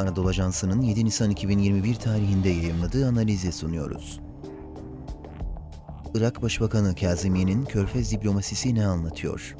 [0.00, 4.20] Anadolu Ajansı'nın 7 Nisan 2021 tarihinde yayımladığı analizi sunuyoruz.
[6.14, 9.56] Irak Başbakanı Kazimi'nin Körfez diplomasisi ne anlatıyor?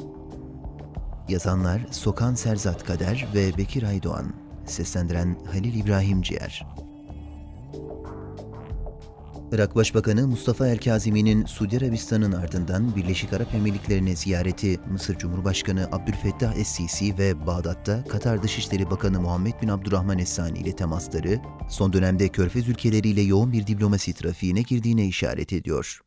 [1.28, 4.32] Yazanlar Sokan Serzat Kader ve Bekir Aydoğan.
[4.66, 6.66] Seslendiren Halil İbrahim Ciğer.
[9.54, 17.18] Irak Başbakanı Mustafa El-Kazimi'nin Suudi Arabistan'ın ardından Birleşik Arap Emirlikleri'ne ziyareti, Mısır Cumhurbaşkanı Abdülfettah Es-Sisi
[17.18, 23.20] ve Bağdat'ta Katar Dışişleri Bakanı Muhammed bin Abdurrahman Es-Sani ile temasları, son dönemde Körfez ülkeleriyle
[23.20, 26.00] yoğun bir diplomasi trafiğine girdiğine işaret ediyor.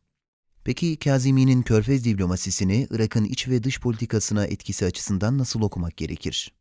[0.64, 6.52] Peki Kazimi'nin Körfez diplomasisini Irak'ın iç ve dış politikasına etkisi açısından nasıl okumak gerekir?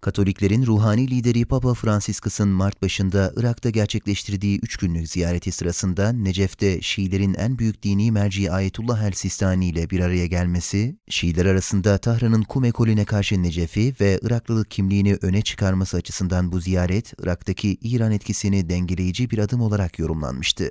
[0.00, 7.34] Katoliklerin ruhani lideri Papa Franciscus'ın Mart başında Irak'ta gerçekleştirdiği üç günlük ziyareti sırasında Necef'te Şiilerin
[7.34, 13.04] en büyük dini merci Ayetullah el-Sistani ile bir araya gelmesi, Şiiler arasında Tahran'ın Kum ekolüne
[13.04, 19.38] karşı Necef'i ve Iraklılık kimliğini öne çıkarması açısından bu ziyaret, Irak'taki İran etkisini dengeleyici bir
[19.38, 20.70] adım olarak yorumlanmıştı.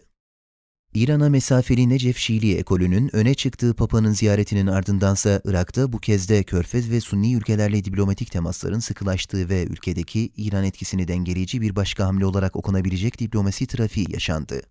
[0.94, 6.92] İran'a mesafeli Necef Şiili ekolünün öne çıktığı Papa'nın ziyaretinin ardındansa Irak'ta bu kez de Körfez
[6.92, 12.56] ve Sunni ülkelerle diplomatik temasların sıkılaştığı ve ülkedeki İran etkisini dengeleyici bir başka hamle olarak
[12.56, 14.62] okunabilecek diplomasi trafiği yaşandı.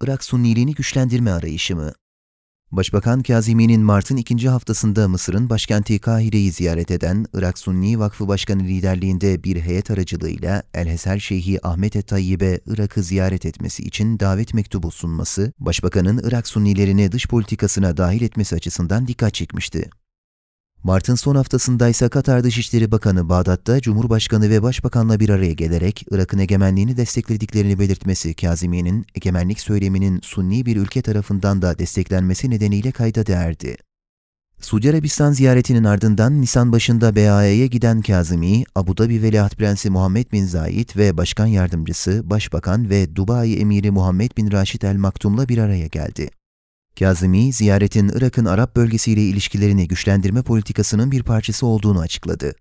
[0.00, 1.92] Irak Sunniliğini güçlendirme arayışı mı?
[2.72, 9.44] Başbakan Kazimi'nin Mart'ın ikinci haftasında Mısır'ın başkenti Kahire'yi ziyaret eden Irak Sunni Vakfı Başkanı liderliğinde
[9.44, 16.20] bir heyet aracılığıyla El-Hesel Şeyhi Ahmet Et-Tayyip'e Irak'ı ziyaret etmesi için davet mektubu sunması, Başbakanın
[16.24, 19.90] Irak Sunnilerini dış politikasına dahil etmesi açısından dikkat çekmişti.
[20.82, 26.38] Mart'ın son haftasında ise Katar Dışişleri Bakanı Bağdat'ta Cumhurbaşkanı ve Başbakanla bir araya gelerek Irak'ın
[26.38, 33.76] egemenliğini desteklediklerini belirtmesi Kazimi'nin egemenlik söyleminin Sunni bir ülke tarafından da desteklenmesi nedeniyle kayda değerdi.
[34.60, 40.46] Suudi Arabistan ziyaretinin ardından Nisan başında BAE'ye giden Kazimi, Abu Dhabi Veliaht Prensi Muhammed bin
[40.46, 45.86] Zayed ve Başkan Yardımcısı, Başbakan ve Dubai Emiri Muhammed bin Raşid El Maktum'la bir araya
[45.86, 46.30] geldi.
[46.98, 52.54] Kazimi, ziyaretin Irak'ın Arap bölgesiyle ilişkilerini güçlendirme politikasının bir parçası olduğunu açıkladı.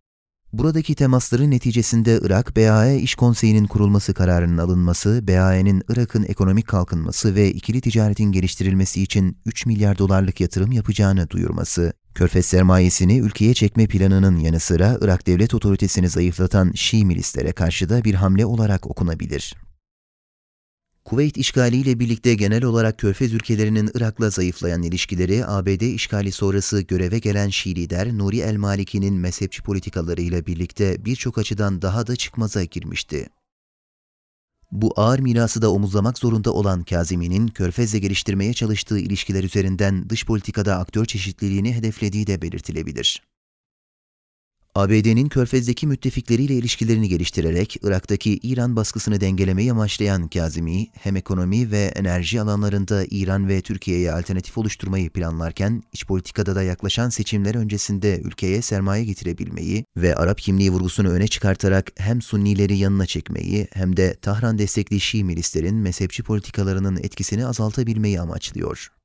[0.54, 7.52] Buradaki temasların neticesinde Irak, BAE İş Konseyi'nin kurulması kararının alınması, BAE'nin Irak'ın ekonomik kalkınması ve
[7.52, 14.38] ikili ticaretin geliştirilmesi için 3 milyar dolarlık yatırım yapacağını duyurması, Körfez sermayesini ülkeye çekme planının
[14.38, 19.56] yanı sıra Irak devlet otoritesini zayıflatan Şii milislere karşı da bir hamle olarak okunabilir.
[21.09, 27.50] Kuveyt işgaliyle birlikte genel olarak Körfez ülkelerinin Irak'la zayıflayan ilişkileri ABD işgali sonrası göreve gelen
[27.50, 33.30] Şii lider Nuri el-Maliki'nin mezhepçi politikalarıyla birlikte birçok açıdan daha da çıkmaza girmişti.
[34.72, 40.78] Bu ağır mirası da omuzlamak zorunda olan Kazimi'nin Körfez'le geliştirmeye çalıştığı ilişkiler üzerinden dış politikada
[40.78, 43.24] aktör çeşitliliğini hedeflediği de belirtilebilir.
[44.75, 52.41] ABD'nin Körfez'deki müttefikleriyle ilişkilerini geliştirerek Irak'taki İran baskısını dengelemeyi amaçlayan Kazimi, hem ekonomi ve enerji
[52.41, 59.03] alanlarında İran ve Türkiye'ye alternatif oluşturmayı planlarken, iç politikada da yaklaşan seçimler öncesinde ülkeye sermaye
[59.03, 65.00] getirebilmeyi ve Arap kimliği vurgusunu öne çıkartarak hem Sunnileri yanına çekmeyi hem de Tahran destekli
[65.00, 68.99] Şii milislerin mezhepçi politikalarının etkisini azaltabilmeyi amaçlıyor.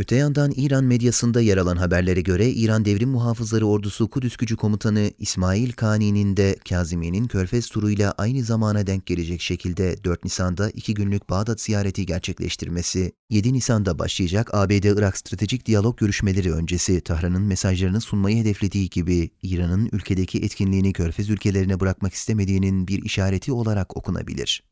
[0.00, 5.10] Öte yandan İran medyasında yer alan haberlere göre İran Devrim Muhafızları Ordusu Kudüs Gücü Komutanı
[5.18, 11.30] İsmail Kani'nin de Kazimi'nin Körfez turuyla aynı zamana denk gelecek şekilde 4 Nisan'da 2 günlük
[11.30, 18.88] Bağdat ziyareti gerçekleştirmesi, 7 Nisan'da başlayacak ABD-Irak stratejik diyalog görüşmeleri öncesi Tahran'ın mesajlarını sunmayı hedeflediği
[18.90, 24.69] gibi İran'ın ülkedeki etkinliğini Körfez ülkelerine bırakmak istemediğinin bir işareti olarak okunabilir.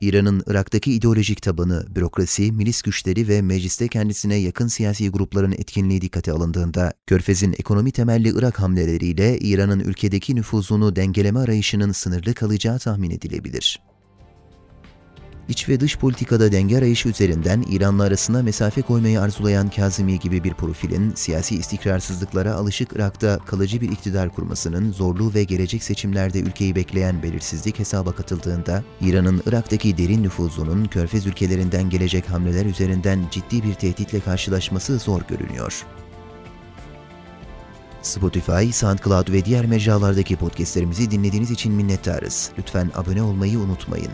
[0.00, 6.32] İran'ın Irak'taki ideolojik tabanı, bürokrasi, milis güçleri ve mecliste kendisine yakın siyasi grupların etkinliği dikkate
[6.32, 13.80] alındığında, Körfez'in ekonomi temelli Irak hamleleriyle İran'ın ülkedeki nüfuzunu dengeleme arayışının sınırlı kalacağı tahmin edilebilir.
[15.48, 20.54] İç ve dış politikada denge arayışı üzerinden İran'la arasına mesafe koymayı arzulayan Kazimi gibi bir
[20.54, 27.22] profilin siyasi istikrarsızlıklara alışık Irak'ta kalıcı bir iktidar kurmasının zorluğu ve gelecek seçimlerde ülkeyi bekleyen
[27.22, 34.20] belirsizlik hesaba katıldığında İran'ın Irak'taki derin nüfuzunun Körfez ülkelerinden gelecek hamleler üzerinden ciddi bir tehditle
[34.20, 35.84] karşılaşması zor görünüyor.
[38.02, 42.50] Spotify, SoundCloud ve diğer mecralardaki podcastlerimizi dinlediğiniz için minnettarız.
[42.58, 44.12] Lütfen abone olmayı unutmayın.